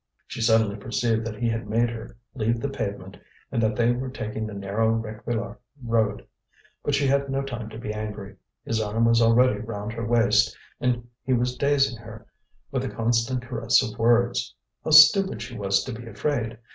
[0.25, 3.17] She suddenly perceived that he had made her leave the pavement
[3.51, 6.25] and that they were taking the narrow Réquillart road.
[6.83, 10.57] But she had no time to be angry; his arm was already round her waist,
[10.79, 12.25] and he was dazing her
[12.71, 14.55] with a constant caress of words.
[14.83, 16.57] How stupid she was to be afraid!